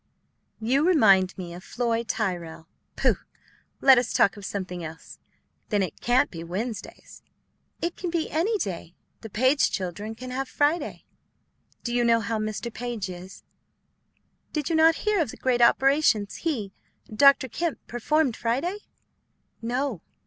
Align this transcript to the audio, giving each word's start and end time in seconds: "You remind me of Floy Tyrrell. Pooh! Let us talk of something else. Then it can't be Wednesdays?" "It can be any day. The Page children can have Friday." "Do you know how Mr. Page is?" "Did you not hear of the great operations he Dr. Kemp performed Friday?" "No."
"You 0.59 0.83
remind 0.83 1.37
me 1.37 1.53
of 1.53 1.63
Floy 1.63 2.01
Tyrrell. 2.01 2.67
Pooh! 2.95 3.19
Let 3.81 3.99
us 3.99 4.13
talk 4.13 4.35
of 4.35 4.43
something 4.47 4.83
else. 4.83 5.19
Then 5.69 5.83
it 5.83 6.01
can't 6.01 6.31
be 6.31 6.43
Wednesdays?" 6.43 7.21
"It 7.83 7.95
can 7.95 8.09
be 8.09 8.27
any 8.31 8.57
day. 8.57 8.95
The 9.19 9.29
Page 9.29 9.69
children 9.69 10.15
can 10.15 10.31
have 10.31 10.49
Friday." 10.49 11.05
"Do 11.83 11.93
you 11.93 12.03
know 12.03 12.19
how 12.19 12.39
Mr. 12.39 12.73
Page 12.73 13.09
is?" 13.11 13.43
"Did 14.53 14.71
you 14.71 14.75
not 14.75 14.95
hear 15.05 15.21
of 15.21 15.29
the 15.29 15.37
great 15.37 15.61
operations 15.61 16.37
he 16.37 16.73
Dr. 17.15 17.47
Kemp 17.47 17.77
performed 17.85 18.35
Friday?" 18.35 18.79
"No." 19.61 20.01